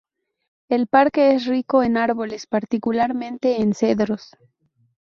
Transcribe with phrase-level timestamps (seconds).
[0.67, 4.31] El parque es rico en árboles particularmente en cedros.